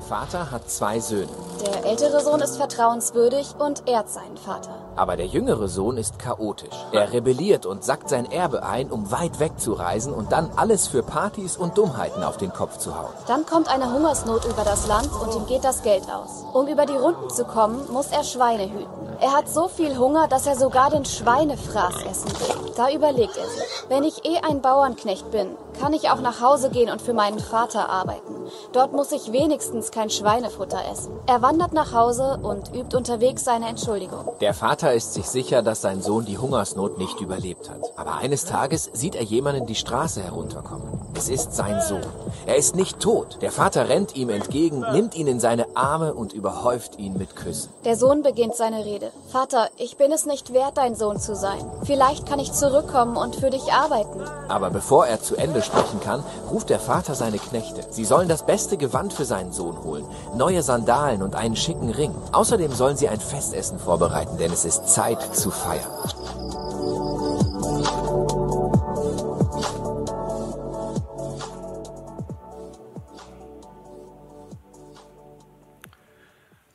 [0.00, 1.28] Ein Vater hat zwei Söhne.
[1.62, 4.74] Der ältere Sohn ist vertrauenswürdig und ehrt seinen Vater.
[4.96, 6.74] Aber der jüngere Sohn ist chaotisch.
[6.90, 10.88] Er rebelliert und sackt sein Erbe ein, um weit weg zu reisen und dann alles
[10.88, 13.12] für Partys und Dummheiten auf den Kopf zu hauen.
[13.26, 16.44] Dann kommt eine Hungersnot über das Land und ihm geht das Geld aus.
[16.54, 19.08] Um über die Runden zu kommen, muss er Schweine hüten.
[19.20, 22.72] Er hat so viel Hunger, dass er sogar den Schweinefraß essen will.
[22.74, 26.70] Da überlegt er sich, wenn ich eh ein Bauernknecht bin, kann ich auch nach Hause
[26.70, 28.34] gehen und für meinen Vater arbeiten.
[28.72, 31.12] Dort muss ich wenigstens kein Schweinefutter essen.
[31.26, 34.32] Er wandert nach Hause und übt unterwegs seine Entschuldigung.
[34.40, 37.80] Der Vater ist sich sicher, dass sein Sohn die Hungersnot nicht überlebt hat.
[37.96, 41.00] Aber eines Tages sieht er jemanden die Straße herunterkommen.
[41.14, 42.06] Es ist sein Sohn.
[42.46, 43.38] Er ist nicht tot.
[43.42, 47.70] Der Vater rennt ihm entgegen, nimmt ihn in seine Arme und überhäuft ihn mit Küssen.
[47.84, 49.10] Der Sohn beginnt seine Rede.
[49.28, 51.60] Vater, ich bin es nicht wert, dein Sohn zu sein.
[51.84, 54.22] Vielleicht kann ich zurückkommen und für dich arbeiten.
[54.48, 57.84] Aber bevor er zu Ende sprechen kann, ruft der Vater seine Knechte.
[57.90, 62.14] Sie sollen das beste Gewand für seinen Sohn holen, neue Sandalen und einen schicken Ring.
[62.32, 65.86] Außerdem sollen sie ein Festessen vorbereiten, denn es ist Zeit zu feiern.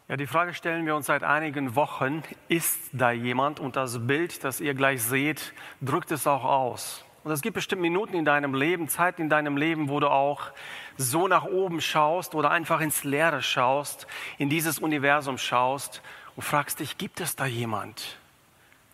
[0.08, 3.60] Ja, die Frage stellen wir uns seit einigen Wochen, ist da jemand?
[3.60, 7.05] Und das Bild, das ihr gleich seht, drückt es auch aus.
[7.26, 10.52] Und es gibt bestimmt Minuten in deinem Leben, Zeiten in deinem Leben, wo du auch
[10.96, 14.06] so nach oben schaust oder einfach ins Leere schaust,
[14.38, 16.04] in dieses Universum schaust
[16.36, 18.20] und fragst dich, gibt es da jemand?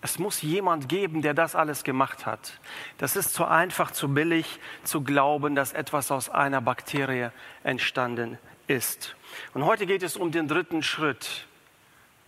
[0.01, 2.57] Es muss jemand geben, der das alles gemacht hat.
[2.99, 7.31] Das ist zu einfach, zu billig zu glauben, dass etwas aus einer Bakterie
[7.65, 9.17] entstanden ist.
[9.53, 11.47] Und heute geht es um den dritten Schritt,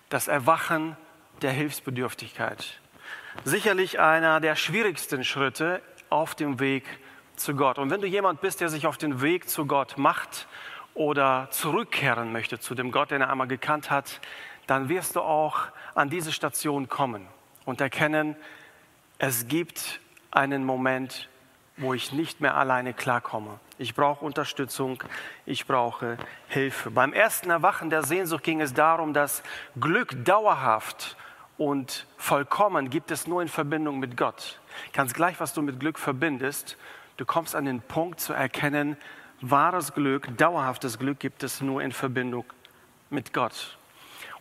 [0.09, 0.97] das Erwachen
[1.41, 2.81] der Hilfsbedürftigkeit.
[3.45, 5.81] Sicherlich einer der schwierigsten Schritte
[6.13, 6.85] auf dem Weg
[7.35, 7.79] zu Gott.
[7.79, 10.47] Und wenn du jemand bist, der sich auf den Weg zu Gott macht
[10.93, 14.21] oder zurückkehren möchte zu dem Gott, den er einmal gekannt hat,
[14.67, 17.27] dann wirst du auch an diese Station kommen
[17.65, 18.35] und erkennen,
[19.17, 21.29] es gibt einen Moment,
[21.77, 23.59] wo ich nicht mehr alleine klarkomme.
[23.79, 25.03] Ich brauche Unterstützung,
[25.47, 26.91] ich brauche Hilfe.
[26.91, 29.41] Beim ersten Erwachen der Sehnsucht ging es darum, dass
[29.79, 31.17] Glück dauerhaft
[31.57, 34.59] und vollkommen gibt es nur in Verbindung mit Gott.
[34.93, 36.77] Ganz gleich, was du mit Glück verbindest,
[37.17, 38.97] du kommst an den Punkt zu erkennen,
[39.41, 42.45] wahres Glück, dauerhaftes Glück gibt es nur in Verbindung
[43.09, 43.77] mit Gott.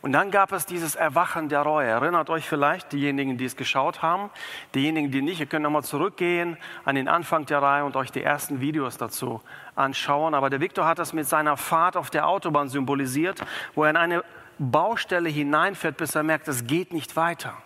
[0.03, 1.87] Und dann gab es dieses Erwachen der Reue.
[1.87, 4.31] Erinnert euch vielleicht, diejenigen, die es geschaut haben,
[4.75, 8.23] diejenigen, die nicht, ihr könnt nochmal zurückgehen an den Anfang der Reihe und euch die
[8.23, 9.41] ersten Videos dazu
[9.77, 10.35] anschauen.
[10.35, 13.45] Aber der Viktor hat das mit seiner Fahrt auf der Autobahn symbolisiert,
[13.77, 14.25] wo er in eine
[14.59, 17.57] Baustelle hineinfährt, bis er merkt, es geht nicht weiter.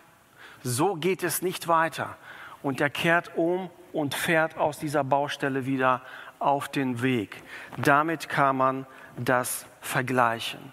[0.62, 2.19] So geht es nicht weiter.
[2.66, 6.03] Und er kehrt um und fährt aus dieser Baustelle wieder
[6.41, 7.41] auf den Weg.
[7.77, 10.72] Damit kann man das vergleichen.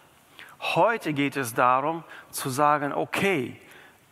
[0.59, 3.61] Heute geht es darum zu sagen, okay,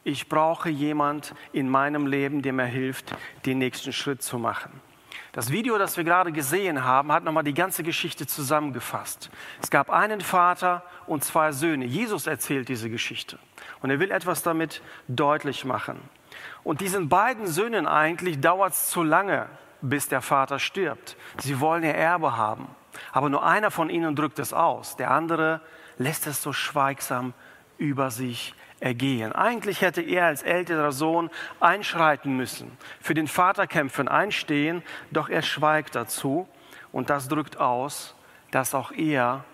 [0.04, 3.16] ich brauche jemand in meinem Leben, der mir hilft,
[3.48, 4.80] den nächsten Schritt zu machen.
[5.32, 9.32] Das Video, das wir gerade gesehen haben, hat nochmal die ganze Geschichte zusammengefasst.
[9.60, 11.86] Es gab einen Vater und zwei Söhne.
[11.86, 13.40] Jesus erzählt diese Geschichte
[13.82, 16.00] und er will etwas damit deutlich machen.
[16.64, 19.48] Und diesen beiden Söhnen eigentlich dauert es zu lange,
[19.82, 21.18] bis der Vater stirbt.
[21.40, 22.68] Sie wollen ihr Erbe haben.
[23.12, 25.62] Aber nur einer von ihnen drückt es aus, der andere
[25.98, 27.34] lässt es so schweigsam
[27.78, 29.32] über sich ergehen.
[29.32, 31.30] Eigentlich hätte er als älterer Sohn
[31.60, 36.48] einschreiten müssen, für den Vater kämpfen, einstehen, doch er schweigt dazu
[36.92, 38.16] und das drückt aus,
[38.50, 39.46] dass auch er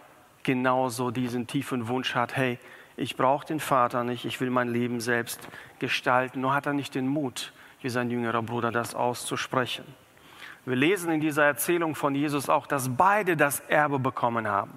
[0.44, 2.58] genauso diesen tiefen Wunsch hat, hey,
[2.98, 5.48] ich brauche den Vater nicht, ich will mein Leben selbst
[5.80, 6.42] gestalten.
[6.42, 9.86] Nur hat er nicht den Mut, wie sein jüngerer Bruder, das auszusprechen.
[10.66, 14.74] Wir lesen in dieser Erzählung von Jesus auch, dass beide das Erbe bekommen haben.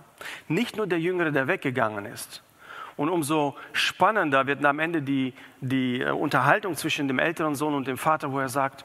[0.46, 2.44] Nicht nur der Jüngere, der weggegangen ist.
[2.96, 5.32] Und umso spannender wird am Ende die,
[5.62, 8.84] die äh, Unterhaltung zwischen dem älteren Sohn und dem Vater, wo er sagt,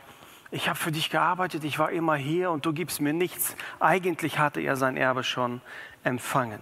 [0.51, 3.57] ich habe für dich gearbeitet, ich war immer hier und du gibst mir nichts.
[3.81, 5.59] Eigentlich hatte er sein Erbe schon
[6.06, 6.62] empfangen.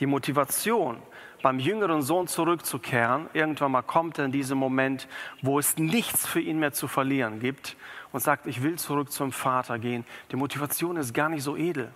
[0.00, 0.96] Die Motivation,
[1.42, 5.08] beim jüngeren Sohn zurückzukehren, irgendwann mal kommt er in diesem Moment,
[5.42, 7.76] wo es nichts für ihn mehr zu verlieren gibt
[8.12, 10.04] und sagt, ich will zurück zum Vater gehen.
[10.30, 11.92] Die Motivation ist gar nicht so edel.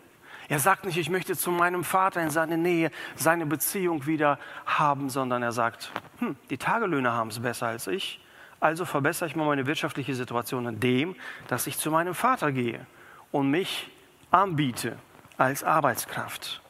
[0.48, 5.08] Er sagt nicht, ich möchte zu meinem Vater in seine Nähe, seine Beziehung wieder haben,
[5.08, 8.20] sondern er sagt, hm, die Tagelöhner haben es besser als ich,
[8.60, 11.16] also verbessere ich mal meine wirtschaftliche Situation indem,
[11.48, 12.86] dass ich zu meinem Vater gehe
[13.32, 13.90] und mich
[14.30, 14.96] anbiete
[15.36, 16.60] als Arbeitskraft.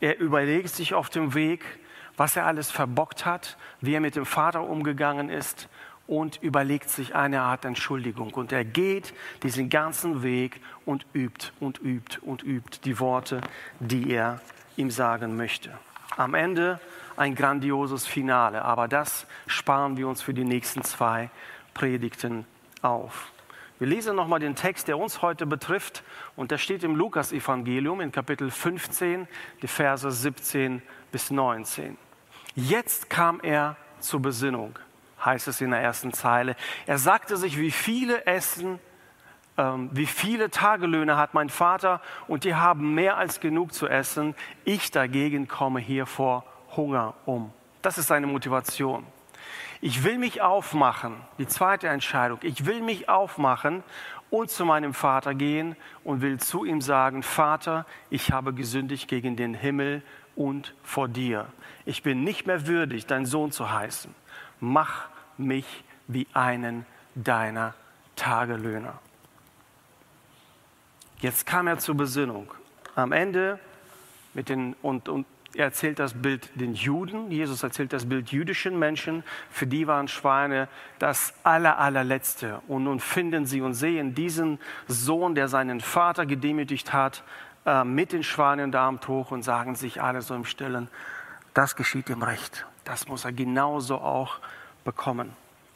[0.00, 1.79] Er überlegt sich auf dem Weg,
[2.20, 5.70] was er alles verbockt hat, wie er mit dem Vater umgegangen ist
[6.06, 8.34] und überlegt sich eine Art Entschuldigung.
[8.34, 13.40] Und er geht diesen ganzen Weg und übt und übt und übt die Worte,
[13.78, 14.42] die er
[14.76, 15.70] ihm sagen möchte.
[16.18, 16.78] Am Ende
[17.16, 21.30] ein grandioses Finale, aber das sparen wir uns für die nächsten zwei
[21.72, 22.44] Predigten
[22.82, 23.32] auf.
[23.78, 26.02] Wir lesen nochmal den Text, der uns heute betrifft,
[26.36, 29.26] und der steht im Lukas-Evangelium in Kapitel 15,
[29.62, 31.96] die Verse 17 bis 19.
[32.54, 34.78] Jetzt kam er zur Besinnung,
[35.24, 36.56] heißt es in der ersten Zeile.
[36.86, 38.80] Er sagte sich, wie viele essen,
[39.56, 44.34] ähm, wie viele Tagelöhne hat mein Vater und die haben mehr als genug zu essen.
[44.64, 46.44] Ich dagegen komme hier vor
[46.76, 47.52] Hunger um.
[47.82, 49.06] Das ist seine Motivation.
[49.80, 53.82] Ich will mich aufmachen, die zweite Entscheidung, ich will mich aufmachen
[54.28, 55.74] und zu meinem Vater gehen
[56.04, 60.02] und will zu ihm sagen, Vater, ich habe gesündigt gegen den Himmel
[60.36, 61.46] und vor dir.
[61.84, 64.14] Ich bin nicht mehr würdig, dein Sohn zu heißen.
[64.60, 67.74] Mach mich wie einen deiner
[68.16, 68.98] Tagelöhner.
[71.20, 72.52] Jetzt kam er zur Besinnung.
[72.94, 73.58] Am Ende
[74.34, 78.78] mit den, und, und er erzählt das Bild den Juden, Jesus erzählt das Bild jüdischen
[78.78, 80.68] Menschen, für die waren Schweine
[80.98, 82.60] das aller, allerletzte.
[82.68, 87.24] Und nun finden sie und sehen diesen Sohn, der seinen Vater gedemütigt hat,
[87.66, 90.88] äh, mit den Schweinen da am Tuch und sagen sich alle so im Stillen,
[91.54, 92.66] das geschieht ihm recht.
[92.84, 94.38] Das muss er genauso auch
[94.84, 95.32] bekommen.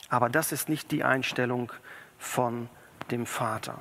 [0.08, 1.72] Aber das ist nicht die Einstellung
[2.18, 2.68] von
[3.10, 3.78] dem Vater.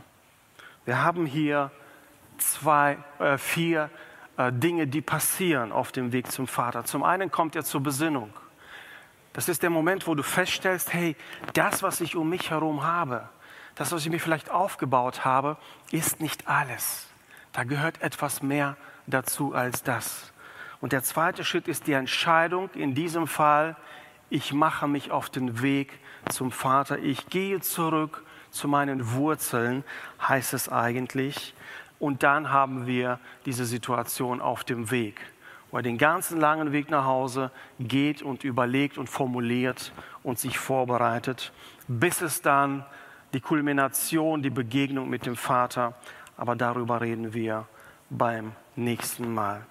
[0.86, 1.72] Wir haben hier
[2.38, 3.90] zwei, äh, vier
[4.38, 6.84] äh, Dinge, die passieren auf dem Weg zum Vater.
[6.86, 8.34] Zum einen kommt er zur Besinnung.
[9.34, 11.16] Das ist der Moment, wo du feststellst, hey,
[11.54, 13.30] das, was ich um mich herum habe,
[13.76, 15.58] das, was ich mir vielleicht aufgebaut habe,
[15.92, 17.08] ist nicht alles.
[17.54, 20.34] Da gehört etwas mehr dazu als das.
[20.82, 23.78] Und der zweite Schritt ist die Entscheidung, in diesem Fall,
[24.30, 29.84] ich mache mich auf den Weg zum Vater, ich gehe zurück zu meinen Wurzeln,
[30.28, 31.54] heißt es eigentlich.
[32.00, 35.22] Und dann haben wir diese Situation auf dem Weg,
[35.70, 40.58] wo er den ganzen langen Weg nach Hause geht und überlegt und formuliert und sich
[40.58, 41.54] vorbereitet,
[41.88, 42.84] bis es dann
[43.34, 45.94] die Kulmination, die Begegnung mit dem Vater,
[46.38, 47.68] aber darüber reden wir
[48.10, 49.66] beim nächsten Mal.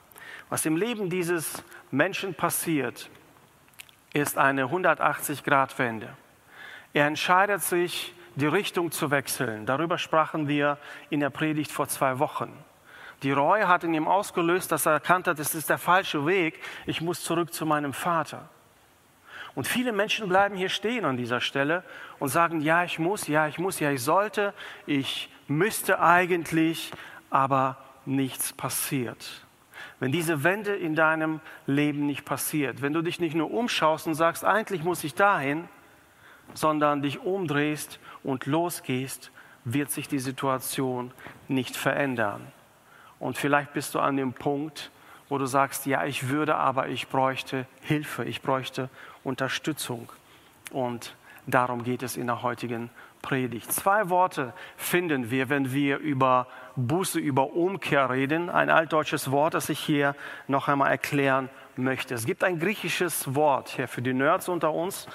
[0.49, 3.11] Was im Leben dieses Menschen passiert,
[4.13, 6.09] ist eine 180-Grad-Wende.
[6.93, 9.67] Er entscheidet sich, die Richtung zu wechseln.
[9.67, 10.79] Darüber sprachen wir
[11.11, 12.53] in der Predigt vor zwei Wochen.
[13.23, 16.61] Die Reue hat in ihm ausgelöst, dass er erkannt hat, es ist der falsche Weg,
[16.87, 18.49] ich muss zurück zu meinem Vater.
[19.55, 21.85] Und viele Menschen bleiben hier stehen an dieser Stelle
[22.19, 24.55] und sagen, ja, ich muss, ja, ich muss, ja, ich sollte,
[24.87, 26.91] ich müsste eigentlich,
[27.31, 27.77] aber
[28.07, 29.45] nichts passiert.
[30.01, 34.15] Wenn diese Wende in deinem Leben nicht passiert, wenn du dich nicht nur umschaust und
[34.15, 35.69] sagst, eigentlich muss ich dahin,
[36.55, 39.31] sondern dich umdrehst und losgehst,
[39.65, 41.13] wird sich die Situation
[41.49, 42.41] nicht verändern.
[43.19, 44.91] Und vielleicht bist du an dem Punkt,
[45.33, 48.91] wo du sagst, ja, ich würde, aber ich bräuchte Hilfe, ich bräuchte
[49.25, 50.13] Unterstützung.
[50.73, 52.91] Und darum geht es in der heutigen
[53.23, 53.73] Predigt.
[53.73, 58.51] Zwei Worte finden wir, wenn wir über Buße, über Umkehr reden.
[58.51, 60.15] Ein altdeutsches Wort, das ich hier
[60.49, 62.15] noch einmal erklären möchte.
[62.15, 65.07] Es gibt ein griechisches Wort hier für die Nerds unter uns,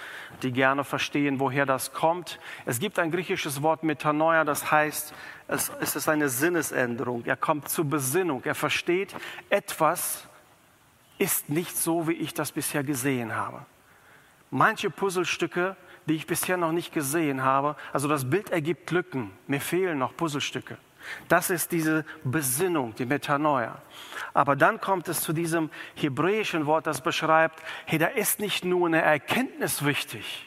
[0.43, 2.39] die gerne verstehen, woher das kommt.
[2.65, 5.13] Es gibt ein griechisches Wort Metanoia, das heißt,
[5.47, 7.25] es, es ist eine Sinnesänderung.
[7.25, 8.41] Er kommt zur Besinnung.
[8.43, 9.15] Er versteht,
[9.49, 10.27] etwas
[11.17, 13.65] ist nicht so, wie ich das bisher gesehen habe.
[14.51, 19.31] Manche Puzzlestücke, die ich bisher noch nicht gesehen habe, also das Bild ergibt Lücken.
[19.47, 20.77] Mir fehlen noch Puzzlestücke.
[21.27, 23.81] Das ist diese Besinnung, die Metanoia.
[24.33, 28.87] Aber dann kommt es zu diesem hebräischen Wort, das beschreibt, hey, da ist nicht nur
[28.87, 30.45] eine Erkenntnis wichtig,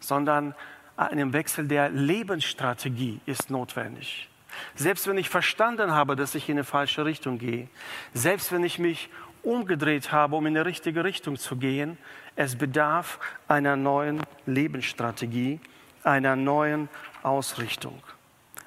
[0.00, 0.54] sondern
[0.96, 4.28] ein Wechsel der Lebensstrategie ist notwendig.
[4.74, 7.68] Selbst wenn ich verstanden habe, dass ich in eine falsche Richtung gehe,
[8.12, 9.08] selbst wenn ich mich
[9.42, 11.98] umgedreht habe, um in die richtige Richtung zu gehen,
[12.36, 15.60] es bedarf einer neuen Lebensstrategie,
[16.02, 16.88] einer neuen
[17.22, 18.02] Ausrichtung.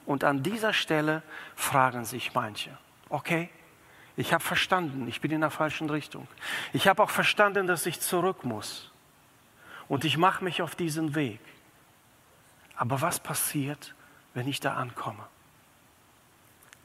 [0.08, 1.22] Und an dieser Stelle
[1.58, 2.76] fragen sich manche,
[3.10, 3.50] okay,
[4.16, 6.28] ich habe verstanden, ich bin in der falschen Richtung.
[6.72, 8.90] Ich habe auch verstanden, dass ich zurück muss.
[9.90, 11.42] Und ich mache mich auf diesen Weg.
[12.78, 13.96] Aber was passiert,
[14.34, 15.24] wenn ich da ankomme?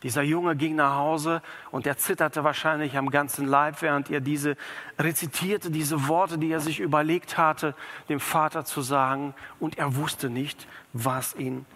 [0.02, 4.56] Dieser Junge ging nach Hause und er zitterte wahrscheinlich am ganzen Leib, während er diese
[4.98, 7.76] rezitierte, diese Worte, die er sich überlegt hatte,
[8.08, 9.32] dem Vater zu sagen.
[9.60, 11.66] Und er wusste nicht, was ihn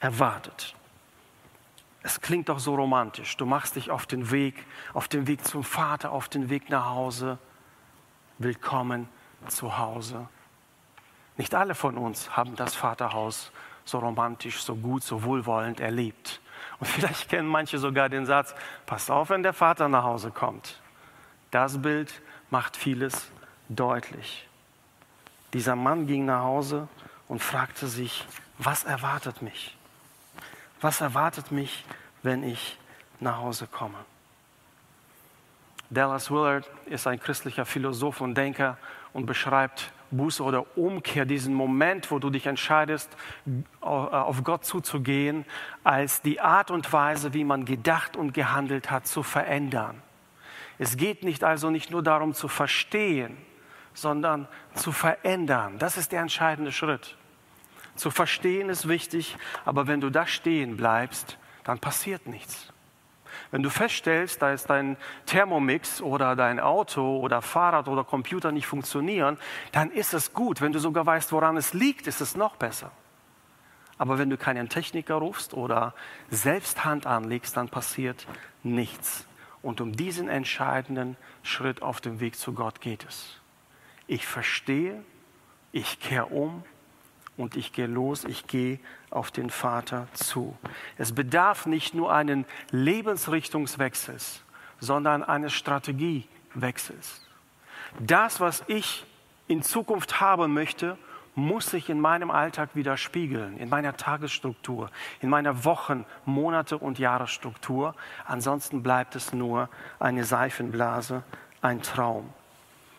[0.00, 0.74] erwartet.
[2.06, 3.38] Es klingt doch so romantisch.
[3.38, 6.84] Du machst dich auf den Weg, auf den Weg zum Vater, auf den Weg nach
[6.90, 7.38] Hause.
[8.38, 9.08] Willkommen
[9.48, 10.28] zu Hause.
[11.38, 13.52] Nicht alle von uns haben das Vaterhaus
[13.86, 16.42] so romantisch, so gut, so wohlwollend erlebt.
[16.78, 20.82] Und vielleicht kennen manche sogar den Satz, passt auf, wenn der Vater nach Hause kommt.
[21.50, 22.20] Das Bild
[22.50, 23.30] macht vieles
[23.70, 24.46] deutlich.
[25.54, 26.86] Dieser Mann ging nach Hause
[27.28, 28.26] und fragte sich,
[28.58, 29.74] was erwartet mich?
[30.84, 31.82] Was erwartet mich,
[32.22, 32.78] wenn ich
[33.18, 33.96] nach Hause komme?
[35.88, 38.76] Dallas Willard ist ein christlicher Philosoph und Denker
[39.14, 43.16] und beschreibt Buße oder Umkehr, diesen Moment, wo du dich entscheidest,
[43.80, 45.46] auf Gott zuzugehen,
[45.84, 50.02] als die Art und Weise, wie man gedacht und gehandelt hat, zu verändern.
[50.78, 53.38] Es geht nicht also nicht nur darum zu verstehen,
[53.94, 55.78] sondern zu verändern.
[55.78, 57.16] Das ist der entscheidende Schritt.
[57.96, 62.72] Zu verstehen ist wichtig, aber wenn du da stehen bleibst, dann passiert nichts.
[63.50, 64.96] Wenn du feststellst, da ist dein
[65.26, 69.38] Thermomix oder dein Auto oder Fahrrad oder Computer nicht funktionieren,
[69.72, 70.60] dann ist es gut.
[70.60, 72.90] Wenn du sogar weißt, woran es liegt, ist es noch besser.
[73.96, 75.94] Aber wenn du keinen Techniker rufst oder
[76.30, 78.26] selbst Hand anlegst, dann passiert
[78.62, 79.26] nichts.
[79.62, 83.40] Und um diesen entscheidenden Schritt auf dem Weg zu Gott geht es.
[84.06, 85.02] Ich verstehe,
[85.72, 86.64] ich kehre um
[87.36, 88.78] und ich gehe los, ich gehe
[89.10, 90.56] auf den Vater zu.
[90.98, 94.42] Es bedarf nicht nur einen Lebensrichtungswechsels,
[94.80, 97.26] sondern eines Strategiewechsels.
[97.98, 99.04] Das, was ich
[99.46, 100.96] in Zukunft haben möchte,
[101.34, 107.94] muss sich in meinem Alltag widerspiegeln, in meiner Tagesstruktur, in meiner Wochen-, Monate- und Jahresstruktur.
[108.24, 111.24] Ansonsten bleibt es nur eine Seifenblase,
[111.60, 112.32] ein Traum.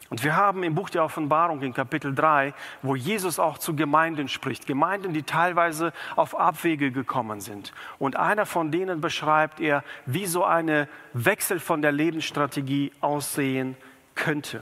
[0.10, 4.28] Und wir haben im Buch der Offenbarung in Kapitel 3, wo Jesus auch zu Gemeinden
[4.28, 7.74] spricht, Gemeinden, die teilweise auf Abwege gekommen sind.
[7.98, 13.76] Und einer von denen beschreibt er, wie so eine Wechsel von der Lebensstrategie aussehen
[14.14, 14.62] könnte.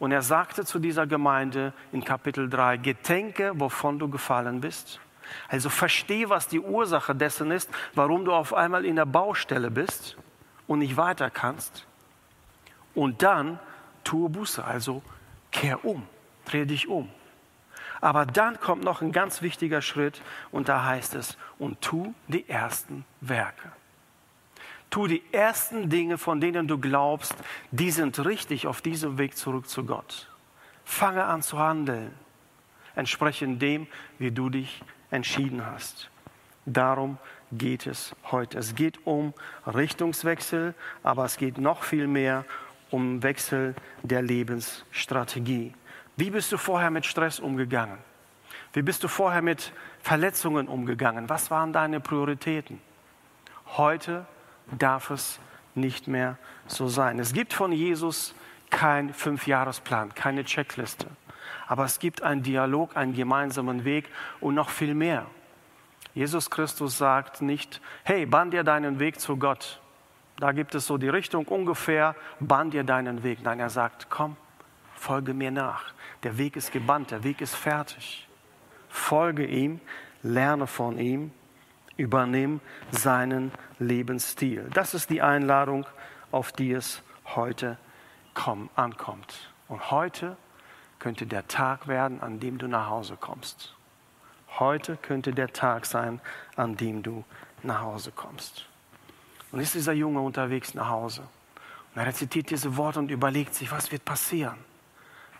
[0.00, 4.98] Und er sagte zu dieser Gemeinde in Kapitel 3, gedenke, wovon du gefallen bist.
[5.48, 10.16] Also verstehe, was die Ursache dessen ist, warum du auf einmal in der Baustelle bist
[10.66, 11.86] und nicht weiter kannst.
[12.96, 13.60] Und dann
[14.04, 15.02] tue Buße, also
[15.50, 16.06] kehr um,
[16.44, 17.08] dreh dich um.
[18.00, 22.48] Aber dann kommt noch ein ganz wichtiger Schritt und da heißt es, und tu die
[22.48, 23.70] ersten Werke.
[24.90, 27.34] Tu die ersten Dinge, von denen du glaubst,
[27.70, 30.28] die sind richtig auf diesem Weg zurück zu Gott.
[30.84, 32.12] Fange an zu handeln,
[32.96, 33.86] entsprechend dem,
[34.18, 36.10] wie du dich entschieden hast.
[36.66, 37.18] Darum
[37.52, 38.58] geht es heute.
[38.58, 39.32] Es geht um
[39.66, 42.44] Richtungswechsel, aber es geht noch viel mehr
[42.92, 45.74] um Wechsel der Lebensstrategie.
[46.16, 47.98] Wie bist du vorher mit Stress umgegangen?
[48.72, 51.28] Wie bist du vorher mit Verletzungen umgegangen?
[51.28, 52.80] Was waren deine Prioritäten?
[53.76, 54.26] Heute
[54.78, 55.40] darf es
[55.74, 57.18] nicht mehr so sein.
[57.18, 58.34] Es gibt von Jesus
[58.70, 61.06] keinen Fünfjahresplan, keine Checkliste.
[61.66, 64.08] Aber es gibt einen Dialog, einen gemeinsamen Weg
[64.40, 65.26] und noch viel mehr.
[66.14, 69.80] Jesus Christus sagt nicht, hey, bahn dir deinen Weg zu Gott.
[70.42, 73.44] Da gibt es so die Richtung ungefähr, bahn dir deinen Weg.
[73.44, 74.36] Nein, er sagt, komm,
[74.96, 75.94] folge mir nach.
[76.24, 78.26] Der Weg ist gebannt, der Weg ist fertig.
[78.88, 79.80] Folge ihm,
[80.24, 81.30] lerne von ihm,
[81.96, 84.68] übernimm seinen Lebensstil.
[84.74, 85.86] Das ist die Einladung,
[86.32, 87.04] auf die es
[87.36, 87.78] heute
[88.34, 89.52] komm, ankommt.
[89.68, 90.36] Und heute
[90.98, 93.76] könnte der Tag werden, an dem du nach Hause kommst.
[94.58, 96.20] Heute könnte der Tag sein,
[96.56, 97.22] an dem du
[97.62, 98.66] nach Hause kommst.
[99.52, 101.20] Und ist dieser Junge unterwegs nach Hause.
[101.94, 104.56] Und er rezitiert diese Worte und überlegt sich, was wird passieren?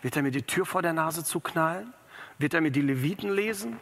[0.03, 1.91] Wird er mir die Tür vor der Nase zuknallen?
[2.37, 3.79] Wird er mir die Leviten lesen?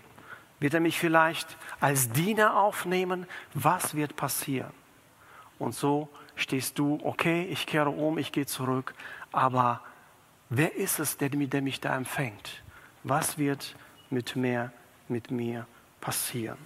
[0.59, 3.27] Wird er mich vielleicht als Diener aufnehmen?
[3.53, 4.71] Was wird passieren?
[5.59, 8.93] Und so stehst du, okay, ich kehre um, ich gehe zurück,
[9.31, 9.81] aber
[10.49, 12.63] wer ist es, der, der mich da empfängt?
[13.03, 13.75] Was wird
[14.09, 14.71] mit mir,
[15.07, 15.67] mit mir
[15.99, 16.57] passieren?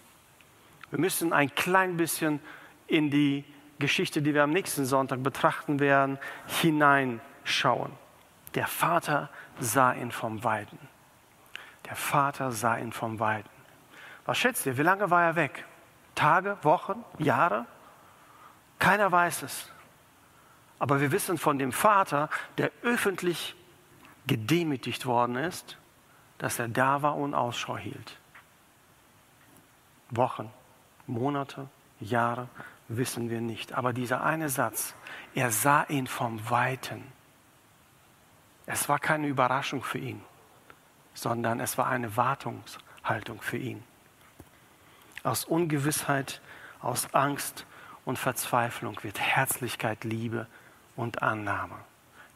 [0.92, 2.40] Wir müssen ein klein bisschen
[2.88, 3.44] in die
[3.79, 6.17] Geschichte, die wir am nächsten Sonntag betrachten werden,
[6.48, 7.91] hineinschauen.
[8.53, 9.29] Der Vater
[9.60, 10.79] sah ihn vom Weiden.
[11.86, 13.50] Der Vater sah ihn vom Weiden.
[14.25, 15.65] Was schätzt ihr, wie lange war er weg?
[16.15, 17.65] Tage, Wochen, Jahre?
[18.79, 19.70] Keiner weiß es.
[20.79, 23.55] Aber wir wissen von dem Vater, der öffentlich
[24.27, 25.77] gedemütigt worden ist,
[26.38, 28.17] dass er da war und Ausschau hielt.
[30.10, 30.51] Wochen,
[31.08, 31.67] Monate,
[32.00, 32.48] Jahre,
[32.88, 33.74] wissen wir nicht.
[33.74, 34.96] Aber dieser eine Satz,
[35.34, 37.04] er sah ihn vom Weiten.
[38.65, 40.22] Es war keine Überraschung für ihn,
[41.13, 43.84] sondern es war eine Wartungshaltung für ihn.
[45.24, 46.42] Aus Ungewissheit,
[46.82, 47.65] aus Angst
[48.06, 50.48] und Verzweiflung wird Herzlichkeit, Liebe
[50.96, 51.77] und Annahme.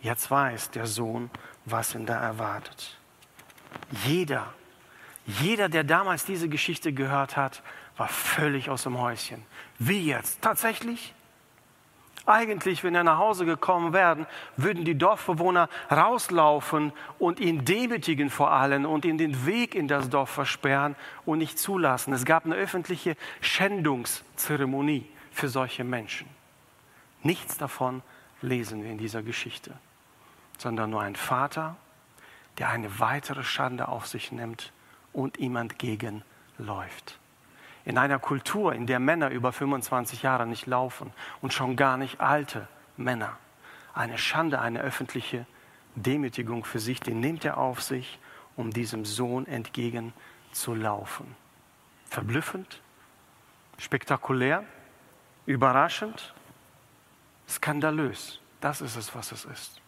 [0.02, 1.30] Jetzt weiß der Sohn,
[1.66, 2.98] was ihn da erwartet.
[4.06, 4.54] Jeder,
[5.26, 7.62] jeder, der damals diese Geschichte gehört hat,
[8.00, 9.44] war völlig aus dem Häuschen.
[9.78, 10.42] Wie jetzt?
[10.42, 11.14] Tatsächlich?
[12.26, 18.52] Eigentlich, wenn er nach Hause gekommen wäre, würden die Dorfbewohner rauslaufen und ihn demütigen vor
[18.52, 22.14] allen und ihn den Weg in das Dorf versperren und nicht zulassen.
[22.14, 26.28] Es gab eine öffentliche Schändungszeremonie für solche Menschen.
[27.24, 28.02] Nichts davon
[28.42, 29.74] lesen wir in dieser Geschichte,
[30.58, 31.76] sondern nur ein Vater,
[32.60, 34.72] der eine weitere Schande auf sich nimmt
[35.14, 37.20] und ihm entgegenläuft.
[37.90, 42.22] In einer Kultur, in der Männer über 25 Jahre nicht laufen und schon gar nicht
[42.22, 42.68] alte
[42.98, 43.36] Männer.
[43.96, 45.48] Eine Schande, eine öffentliche
[45.96, 48.20] Demütigung für sich, die nimmt er auf sich,
[48.56, 51.36] um diesem Sohn entgegenzulaufen.
[52.08, 52.80] Verblüffend,
[53.80, 54.66] spektakulär,
[55.48, 56.36] überraschend,
[57.48, 58.40] skandalös.
[58.62, 59.82] Das ist es, was es ist.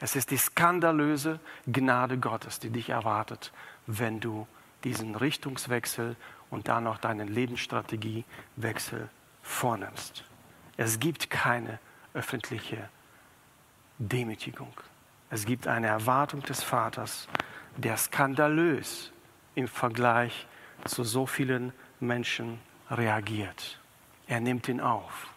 [0.00, 3.52] Es ist die skandalöse Gnade Gottes, die dich erwartet,
[3.86, 4.46] wenn du
[4.82, 6.16] diesen Richtungswechsel
[6.54, 9.10] und dann noch deinen Lebensstrategiewechsel
[9.42, 10.24] vornimmst.
[10.76, 11.80] Es gibt keine
[12.14, 12.88] öffentliche
[13.98, 14.72] Demütigung.
[15.30, 17.28] Es gibt eine Erwartung des Vaters,
[17.76, 19.10] der skandalös
[19.56, 20.46] im Vergleich
[20.84, 23.80] zu so vielen Menschen reagiert.
[24.28, 25.34] Er nimmt ihn auf.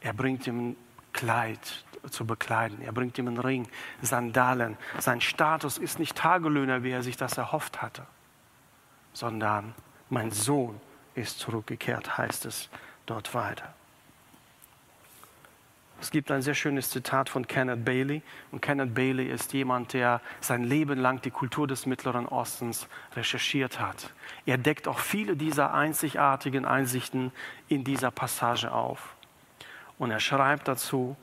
[0.00, 0.76] Er bringt ihm
[1.12, 2.82] Kleid zu bekleiden.
[2.82, 3.68] Er bringt ihm einen Ring,
[4.02, 4.76] Sandalen.
[4.98, 8.04] Sein Status ist nicht Tagelöhner, wie er sich das erhofft hatte,
[9.12, 9.74] sondern
[10.10, 10.80] mein Sohn
[11.14, 12.68] ist zurückgekehrt, heißt es
[13.06, 13.74] dort weiter.
[16.00, 18.20] Es gibt ein sehr schönes Zitat von Kenneth Bailey.
[18.52, 23.80] Und Kenneth Bailey ist jemand, der sein Leben lang die Kultur des Mittleren Ostens recherchiert
[23.80, 24.12] hat.
[24.44, 27.32] Er deckt auch viele dieser einzigartigen Einsichten
[27.68, 29.14] in dieser Passage auf.
[29.98, 31.16] Und er schreibt dazu,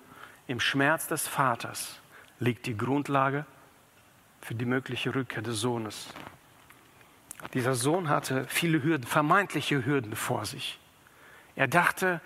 [0.48, 2.00] im Schmerz des Vaters
[2.40, 3.46] liegt die Grundlage
[4.42, 6.08] für die mögliche Rückkehr des Sohnes.
[7.54, 10.80] Dieser Sohn hatte viele Hürden, vermeintliche Hürden vor sich.
[11.56, 12.22] Er dachte,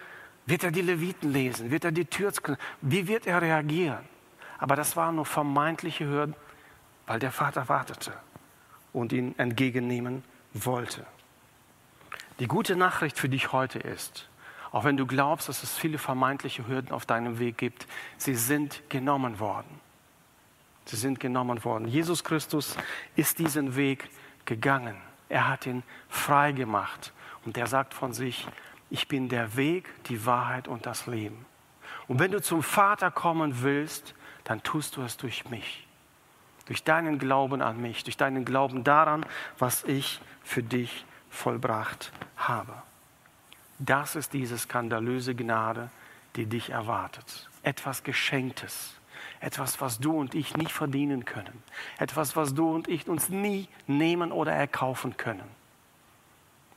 [0.45, 1.71] wird er die Leviten lesen?
[1.71, 2.31] Wird er die Tür?
[2.81, 4.05] Wie wird er reagieren?
[4.57, 6.35] Aber das waren nur vermeintliche Hürden,
[7.07, 8.13] weil der Vater wartete
[8.93, 10.23] und ihn entgegennehmen
[10.53, 11.05] wollte.
[12.39, 14.29] Die gute Nachricht für dich heute ist,
[14.71, 18.83] auch wenn du glaubst, dass es viele vermeintliche Hürden auf deinem Weg gibt, sie sind
[18.89, 19.79] genommen worden.
[20.85, 21.87] Sie sind genommen worden.
[21.87, 22.77] Jesus Christus
[23.15, 24.09] ist diesen Weg
[24.45, 24.95] gegangen.
[25.29, 27.13] Er hat ihn frei gemacht.
[27.45, 28.47] Und er sagt von sich,
[28.89, 31.45] ich bin der Weg, die Wahrheit und das Leben.
[32.07, 35.87] Und wenn du zum Vater kommen willst, dann tust du es durch mich.
[36.65, 39.25] Durch deinen Glauben an mich, durch deinen Glauben daran,
[39.57, 42.73] was ich für dich vollbracht habe.
[43.79, 45.89] Das ist diese skandalöse Gnade,
[46.35, 47.49] die dich erwartet.
[47.61, 48.94] Etwas Geschenktes.
[49.45, 51.61] Etwas, was du und ich nicht verdienen können.
[51.99, 55.47] Etwas, was du und ich uns nie nehmen oder erkaufen können.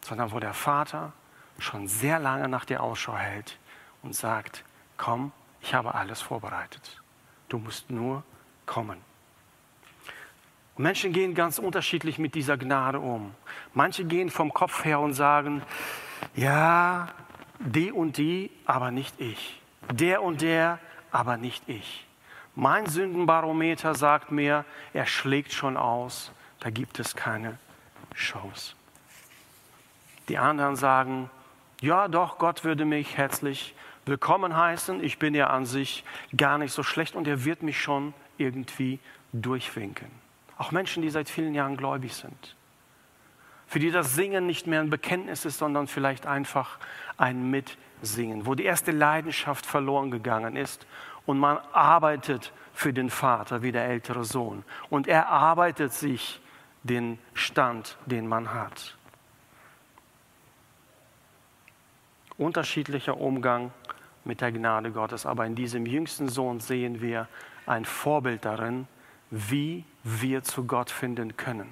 [0.03, 1.15] Sondern wo der Vater
[1.59, 3.59] schon sehr lange nach dir Ausschau hält
[4.03, 4.65] und sagt,
[4.99, 7.01] komm, ich habe alles vorbereitet.
[7.49, 8.23] Du musst nur
[8.67, 8.99] kommen.
[10.77, 13.35] Menschen gehen ganz unterschiedlich mit dieser Gnade um.
[13.73, 15.63] Manche gehen vom Kopf her und sagen,
[16.37, 17.09] ja,
[17.61, 19.59] die und die, aber nicht ich.
[19.91, 20.79] Der und der,
[21.11, 22.05] aber nicht ich.
[22.61, 27.57] Mein Sündenbarometer sagt mir, er schlägt schon aus, da gibt es keine
[28.17, 28.75] Chance.
[30.29, 31.31] Die anderen sagen,
[31.81, 36.03] ja doch, Gott würde mich herzlich willkommen heißen, ich bin ja an sich
[36.37, 38.99] gar nicht so schlecht und er wird mich schon irgendwie
[39.33, 40.11] durchwinken.
[40.57, 42.57] Auch Menschen, die seit vielen Jahren gläubig sind,
[43.69, 46.79] für die das Singen nicht mehr ein Bekenntnis ist, sondern vielleicht einfach
[47.19, 50.89] ein Mitsingen, wo die erste Leidenschaft verloren gegangen ist
[51.29, 56.41] und man arbeitet für den Vater wie der ältere Sohn und er arbeitet sich
[56.85, 58.97] den Stand, den man hat.
[62.39, 63.73] Unterschiedlicher Umgang
[64.25, 67.29] mit der Gnade Gottes, aber in diesem jüngsten Sohn sehen wir
[67.67, 68.89] ein Vorbild darin,
[69.31, 71.71] wie wir zu Gott finden können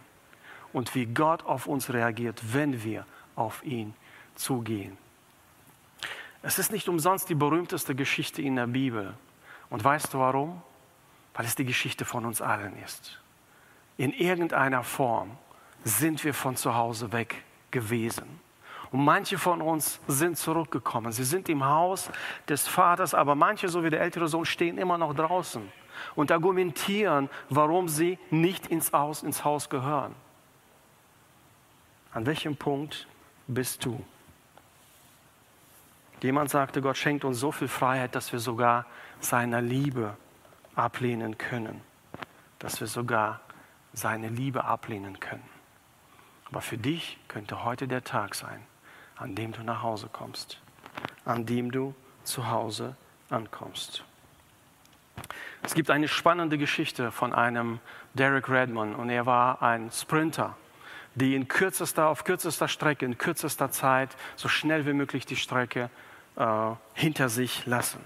[0.74, 3.94] und wie Gott auf uns reagiert, wenn wir auf ihn
[4.34, 4.98] zugehen.
[6.42, 9.14] Es ist nicht umsonst die berühmteste Geschichte in der Bibel.
[9.70, 10.62] Und weißt du warum?
[11.35, 13.20] Weil es die Geschichte von uns allen ist.
[13.96, 15.37] In irgendeiner Form
[15.85, 18.40] sind wir von zu Hause weg gewesen.
[18.92, 21.12] Und manche von uns sind zurückgekommen.
[21.12, 22.11] Sie sind im Haus
[22.48, 25.70] des Vaters, aber manche, so wie der ältere Sohn, stehen immer noch draußen
[26.14, 30.14] und argumentieren, warum sie nicht ins Haus, ins Haus gehören.
[32.12, 33.07] An welchem Punkt
[33.46, 34.02] bist du?
[36.26, 38.84] Jemand sagte, Gott schenkt uns so viel Freiheit, dass wir sogar
[39.20, 40.16] seiner Liebe
[40.74, 41.82] ablehnen können.
[42.58, 43.40] Dass wir sogar
[43.92, 45.48] seine Liebe ablehnen können.
[46.50, 48.60] Aber für dich könnte heute der Tag sein,
[49.14, 50.60] an dem du nach Hause kommst,
[51.24, 52.96] an dem du zu Hause
[53.30, 54.02] ankommst.
[55.62, 57.78] Es gibt eine spannende Geschichte von einem
[58.14, 60.56] Derek Redmond und er war ein Sprinter,
[61.14, 65.88] die in kürzester, auf kürzester Strecke, in kürzester Zeit so schnell wie möglich die Strecke
[66.37, 68.01] äh, hinter sich lassen.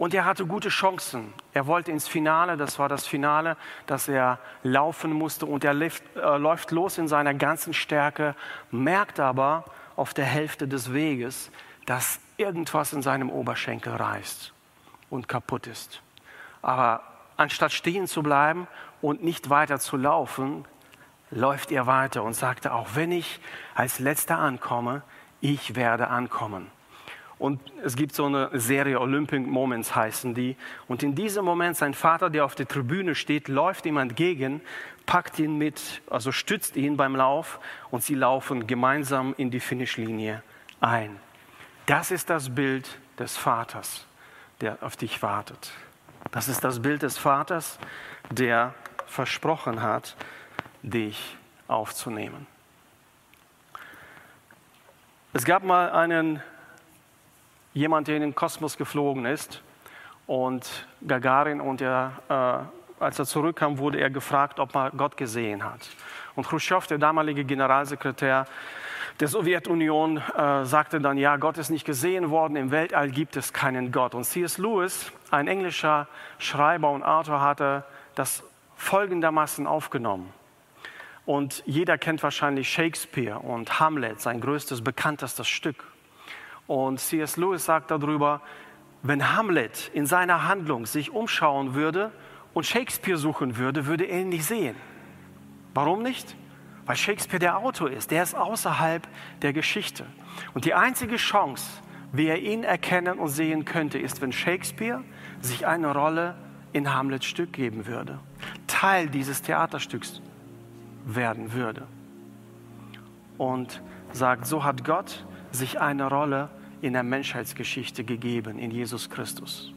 [0.00, 1.34] Und er hatte gute Chancen.
[1.52, 5.44] Er wollte ins Finale, das war das Finale, das er laufen musste.
[5.44, 8.34] Und er lief, äh, läuft los in seiner ganzen Stärke,
[8.70, 9.64] merkt aber
[9.96, 11.50] auf der Hälfte des Weges,
[11.84, 14.54] dass irgendwas in seinem Oberschenkel reißt
[15.10, 16.00] und kaputt ist.
[16.62, 17.02] Aber
[17.36, 18.68] anstatt stehen zu bleiben
[19.02, 20.64] und nicht weiter zu laufen,
[21.30, 23.38] läuft er weiter und sagte, auch wenn ich
[23.74, 25.02] als letzter ankomme,
[25.42, 26.70] ich werde ankommen.
[27.40, 30.56] Und es gibt so eine Serie Olympic Moments heißen die.
[30.88, 34.60] Und in diesem Moment sein Vater, der auf der Tribüne steht, läuft ihm entgegen,
[35.06, 37.58] packt ihn mit, also stützt ihn beim Lauf
[37.90, 40.42] und sie laufen gemeinsam in die Finishlinie
[40.82, 41.16] ein.
[41.86, 44.06] Das ist das Bild des Vaters,
[44.60, 45.72] der auf dich wartet.
[46.32, 47.78] Das ist das Bild des Vaters,
[48.30, 48.74] der
[49.06, 50.14] versprochen hat,
[50.82, 52.46] dich aufzunehmen.
[55.32, 56.42] Es gab mal einen
[57.72, 59.62] jemand, der in den Kosmos geflogen ist.
[60.26, 65.64] Und Gagarin, und er, äh, als er zurückkam, wurde er gefragt, ob er Gott gesehen
[65.64, 65.88] hat.
[66.36, 68.46] Und Khrushchev, der damalige Generalsekretär
[69.18, 73.52] der Sowjetunion, äh, sagte dann, ja, Gott ist nicht gesehen worden, im Weltall gibt es
[73.52, 74.14] keinen Gott.
[74.14, 74.56] Und C.S.
[74.56, 76.06] Lewis, ein englischer
[76.38, 78.42] Schreiber und Autor, hatte das
[78.76, 80.32] folgendermaßen aufgenommen.
[81.26, 85.84] Und jeder kennt wahrscheinlich Shakespeare und Hamlet, sein größtes, bekanntestes Stück.
[86.70, 87.36] Und C.S.
[87.36, 88.42] Lewis sagt darüber,
[89.02, 92.12] wenn Hamlet in seiner Handlung sich umschauen würde
[92.54, 94.76] und Shakespeare suchen würde, würde er ihn nicht sehen.
[95.74, 96.36] Warum nicht?
[96.86, 99.08] Weil Shakespeare der Autor ist, der ist außerhalb
[99.42, 100.06] der Geschichte.
[100.54, 105.02] Und die einzige Chance, wie er ihn erkennen und sehen könnte, ist, wenn Shakespeare
[105.40, 106.36] sich eine Rolle
[106.72, 108.20] in Hamlets Stück geben würde,
[108.68, 110.22] Teil dieses Theaterstücks
[111.04, 111.88] werden würde.
[113.38, 116.48] Und sagt, so hat Gott sich eine Rolle
[116.82, 119.72] in der Menschheitsgeschichte gegeben, in Jesus Christus.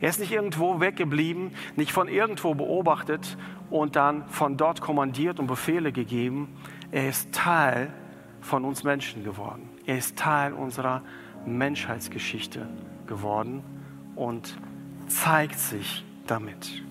[0.00, 3.36] Er ist nicht irgendwo weggeblieben, nicht von irgendwo beobachtet
[3.70, 6.48] und dann von dort kommandiert und Befehle gegeben.
[6.90, 7.92] Er ist Teil
[8.40, 9.68] von uns Menschen geworden.
[9.86, 11.02] Er ist Teil unserer
[11.46, 12.68] Menschheitsgeschichte
[13.06, 13.62] geworden
[14.14, 14.56] und
[15.06, 16.82] zeigt sich damit.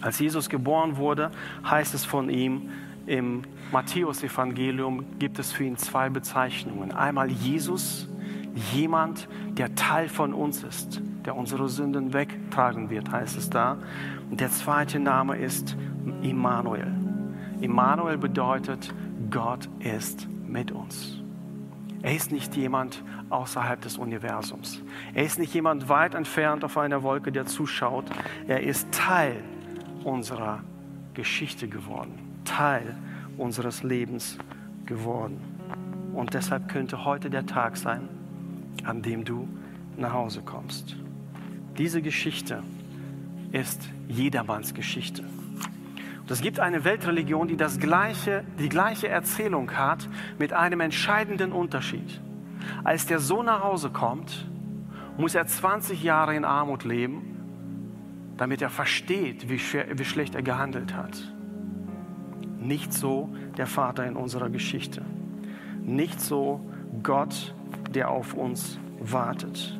[0.00, 1.30] Als Jesus geboren wurde,
[1.68, 2.70] heißt es von ihm,
[3.06, 6.92] im Matthäusevangelium gibt es für ihn zwei Bezeichnungen.
[6.92, 8.08] Einmal Jesus,
[8.72, 13.78] jemand, der Teil von uns ist, der unsere Sünden wegtragen wird, heißt es da.
[14.30, 15.76] Und der zweite Name ist
[16.22, 16.92] Immanuel.
[17.60, 18.92] Immanuel bedeutet,
[19.30, 21.20] Gott ist mit uns.
[22.02, 24.82] Er ist nicht jemand außerhalb des Universums.
[25.12, 28.06] Er ist nicht jemand weit entfernt auf einer Wolke, der zuschaut.
[28.48, 29.36] Er ist Teil
[30.04, 30.60] unserer
[31.12, 32.96] Geschichte geworden, Teil
[33.36, 34.38] unseres Lebens
[34.86, 35.38] geworden.
[36.14, 38.08] Und deshalb könnte heute der Tag sein,
[38.84, 39.48] an dem du
[39.96, 40.96] nach Hause kommst.
[41.78, 42.62] Diese Geschichte
[43.52, 45.22] ist jedermanns Geschichte.
[46.20, 51.52] Und es gibt eine Weltreligion, die das gleiche, die gleiche Erzählung hat, mit einem entscheidenden
[51.52, 52.20] Unterschied.
[52.84, 54.46] Als der Sohn nach Hause kommt,
[55.16, 60.42] muss er 20 Jahre in Armut leben, damit er versteht, wie, schwer, wie schlecht er
[60.42, 61.18] gehandelt hat.
[62.58, 65.02] Nicht so der Vater in unserer Geschichte.
[65.82, 66.60] Nicht so
[67.02, 67.54] Gott
[67.94, 69.76] der auf uns wartet.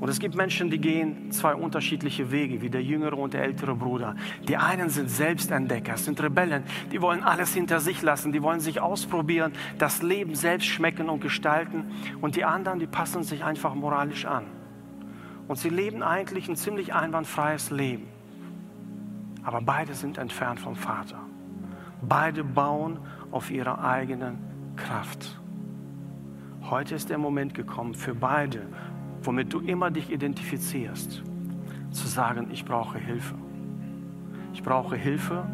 [0.00, 3.74] Und es gibt Menschen, die gehen zwei unterschiedliche Wege, wie der jüngere und der ältere
[3.74, 4.16] Bruder.
[4.46, 8.80] Die einen sind Selbstentdecker, sind Rebellen, die wollen alles hinter sich lassen, die wollen sich
[8.80, 11.92] ausprobieren, das Leben selbst schmecken und gestalten.
[12.20, 14.44] Und die anderen, die passen sich einfach moralisch an.
[15.48, 18.08] Und sie leben eigentlich ein ziemlich einwandfreies Leben.
[19.42, 21.20] Aber beide sind entfernt vom Vater.
[22.02, 22.98] Beide bauen
[23.30, 24.38] auf ihrer eigenen
[24.76, 25.40] Kraft.
[26.70, 28.62] Heute ist der Moment gekommen für beide,
[29.22, 31.22] womit du immer dich identifizierst,
[31.90, 33.34] zu sagen, ich brauche Hilfe.
[34.54, 35.44] Ich brauche Hilfe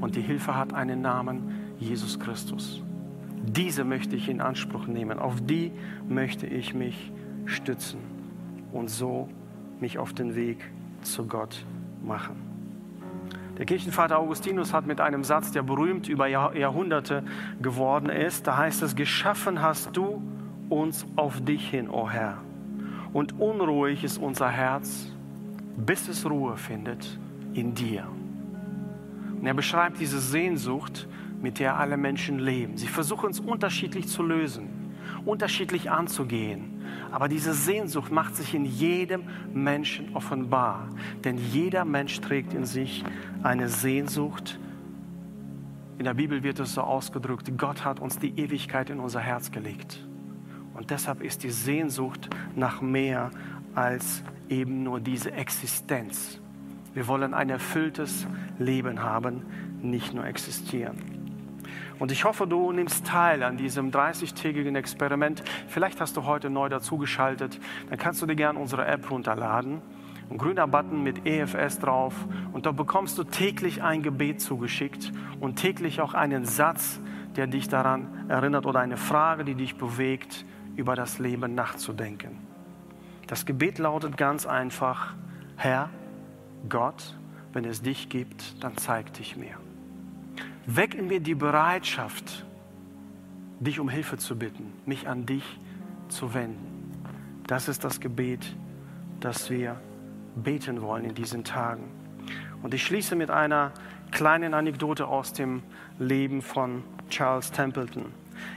[0.00, 2.82] und die Hilfe hat einen Namen, Jesus Christus.
[3.44, 5.70] Diese möchte ich in Anspruch nehmen, auf die
[6.08, 7.12] möchte ich mich
[7.44, 8.00] stützen
[8.72, 9.28] und so
[9.78, 10.58] mich auf den Weg
[11.02, 11.64] zu Gott
[12.02, 12.34] machen.
[13.58, 17.22] Der Kirchenvater Augustinus hat mit einem Satz, der berühmt über Jahrhunderte
[17.62, 20.20] geworden ist, da heißt es, geschaffen hast du
[20.68, 22.38] uns auf dich hin, o oh Herr.
[23.12, 25.12] Und unruhig ist unser Herz,
[25.76, 27.18] bis es Ruhe findet
[27.54, 28.06] in dir.
[29.38, 31.08] Und er beschreibt diese Sehnsucht,
[31.40, 32.76] mit der alle Menschen leben.
[32.76, 34.68] Sie versuchen es unterschiedlich zu lösen.
[35.24, 36.82] unterschiedlich anzugehen.
[37.10, 40.88] Aber diese Sehnsucht macht sich in jedem Menschen offenbar.
[41.24, 43.04] Denn jeder Mensch trägt in sich
[43.42, 44.58] eine Sehnsucht.
[45.98, 49.50] In der Bibel wird es so ausgedrückt, Gott hat uns die Ewigkeit in unser Herz
[49.50, 50.07] gelegt.
[50.78, 53.32] Und deshalb ist die Sehnsucht nach mehr
[53.74, 56.40] als eben nur diese Existenz.
[56.94, 58.28] Wir wollen ein erfülltes
[58.60, 59.42] Leben haben,
[59.82, 60.96] nicht nur existieren.
[61.98, 65.42] Und ich hoffe, du nimmst teil an diesem 30-tägigen Experiment.
[65.66, 67.58] Vielleicht hast du heute neu dazugeschaltet.
[67.90, 69.82] Dann kannst du dir gerne unsere App runterladen.
[70.30, 72.14] Ein grüner Button mit EFS drauf.
[72.52, 77.00] Und da bekommst du täglich ein Gebet zugeschickt und täglich auch einen Satz,
[77.34, 80.44] der dich daran erinnert oder eine Frage, die dich bewegt,
[80.78, 82.38] über das Leben nachzudenken.
[83.26, 85.14] Das Gebet lautet ganz einfach,
[85.56, 85.90] Herr,
[86.68, 87.14] Gott,
[87.52, 89.56] wenn es dich gibt, dann zeig dich mir.
[90.66, 92.46] Weck in mir die Bereitschaft,
[93.60, 95.58] dich um Hilfe zu bitten, mich an dich
[96.08, 96.92] zu wenden.
[97.46, 98.54] Das ist das Gebet,
[99.20, 99.80] das wir
[100.36, 101.84] beten wollen in diesen Tagen.
[102.62, 103.72] Und ich schließe mit einer
[104.10, 105.62] kleinen Anekdote aus dem
[105.98, 108.06] Leben von Charles Templeton.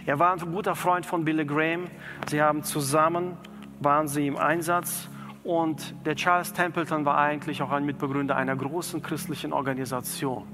[0.06, 1.86] Er war ein guter Freund von Billy Graham.
[2.28, 3.38] Sie haben zusammen,
[3.80, 5.10] waren sie im Einsatz
[5.44, 10.46] und der Charles Templeton war eigentlich auch ein Mitbegründer einer großen christlichen Organisation.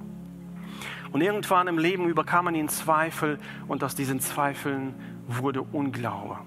[1.12, 4.94] Und irgendwann im Leben überkamen ihn Zweifel und aus diesen Zweifeln
[5.28, 6.38] wurde Unglaube.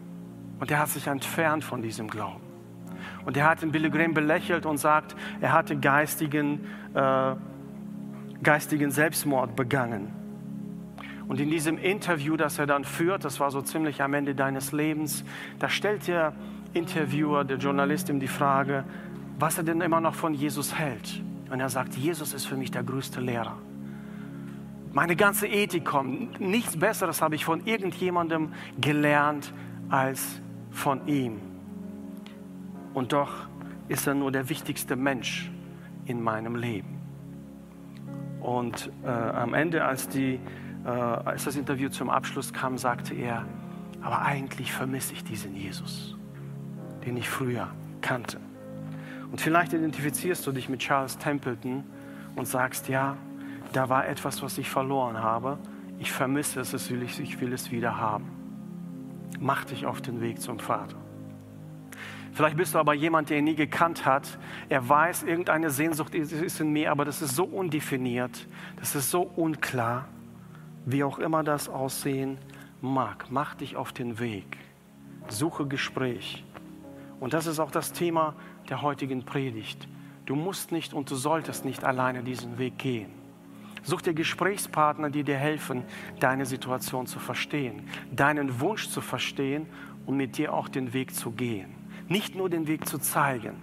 [0.59, 2.41] Und er hat sich entfernt von diesem Glauben.
[3.25, 7.35] Und er hat den Billy Graham belächelt und sagt, er hatte geistigen, äh,
[8.43, 10.20] geistigen Selbstmord begangen.
[11.31, 14.73] Und in diesem Interview, das er dann führt, das war so ziemlich am Ende deines
[14.73, 15.25] Lebens,
[15.61, 16.33] da stellt der
[16.73, 18.83] Interviewer, der Journalist ihm die Frage,
[19.39, 21.23] was er denn immer noch von Jesus hält.
[21.49, 23.57] Und er sagt, Jesus ist für mich der größte Lehrer.
[24.93, 26.41] Meine ganze Ethik kommt.
[26.41, 29.53] Nichts Besseres habe ich von irgendjemandem gelernt
[29.89, 31.41] als von ihm.
[32.93, 33.31] Und doch
[33.87, 35.49] ist er nur der wichtigste Mensch
[36.07, 36.99] in meinem Leben.
[38.41, 40.41] Und äh, am Ende, als, die,
[40.85, 43.45] äh, als das Interview zum Abschluss kam, sagte er,
[44.03, 46.17] aber eigentlich vermisse ich diesen Jesus,
[47.05, 47.69] den ich früher
[48.01, 48.41] kannte.
[49.31, 51.85] Und vielleicht identifizierst du dich mit Charles Templeton
[52.35, 53.17] und sagst, ja,
[53.73, 55.59] da war etwas, was ich verloren habe.
[55.99, 58.31] Ich vermisse es, ich will es wieder haben.
[59.39, 60.97] Mach dich auf den Weg zum Vater.
[62.33, 64.39] Vielleicht bist du aber jemand, der ihn nie gekannt hat.
[64.69, 69.23] Er weiß, irgendeine Sehnsucht ist in mir, aber das ist so undefiniert, das ist so
[69.23, 70.09] unklar,
[70.87, 72.39] wie auch immer das aussehen
[72.81, 73.27] mag.
[73.31, 74.57] Mach dich auf den Weg.
[75.29, 76.45] Suche Gespräch.
[77.21, 78.35] Und das ist auch das Thema
[78.69, 79.89] der heutigen Predigt.
[80.27, 83.11] Du musst nicht und du solltest nicht alleine diesen Weg gehen.
[83.83, 85.85] Such dir Gesprächspartner, die dir helfen,
[86.19, 89.67] deine Situation zu verstehen, deinen Wunsch zu verstehen
[90.07, 91.75] und mit dir auch den Weg zu gehen.
[92.09, 93.57] Nicht nur den Weg zu zeigen,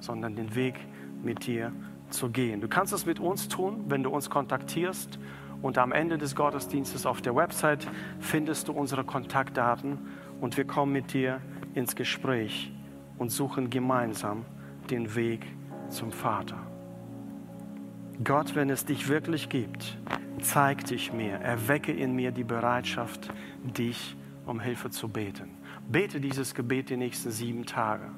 [0.00, 0.74] sondern den Weg
[1.22, 1.72] mit dir
[2.10, 2.60] zu gehen.
[2.60, 5.18] Du kannst es mit uns tun, wenn du uns kontaktierst.
[5.66, 7.88] Und am Ende des Gottesdienstes auf der Website
[8.20, 9.98] findest du unsere Kontaktdaten
[10.40, 11.40] und wir kommen mit dir
[11.74, 12.70] ins Gespräch
[13.18, 14.44] und suchen gemeinsam
[14.90, 15.44] den Weg
[15.88, 16.58] zum Vater.
[18.22, 19.98] Gott, wenn es dich wirklich gibt,
[20.40, 23.28] zeig dich mir, erwecke in mir die Bereitschaft,
[23.64, 25.50] dich um Hilfe zu beten.
[25.90, 28.12] Bete dieses Gebet die nächsten sieben Tage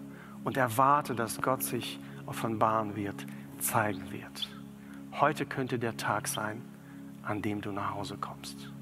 [0.44, 3.24] und erwarte, dass Gott sich offenbaren wird,
[3.58, 4.50] zeigen wird.
[5.12, 6.60] Heute könnte der Tag sein,
[7.28, 8.72] an dem du nach Hause kommst.